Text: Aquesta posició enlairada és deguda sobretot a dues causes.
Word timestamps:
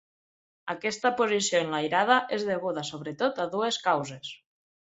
Aquesta 0.73 1.11
posició 1.19 1.61
enlairada 1.67 2.17
és 2.39 2.47
deguda 2.49 2.87
sobretot 2.91 3.45
a 3.45 3.49
dues 3.55 3.81
causes. 3.87 4.37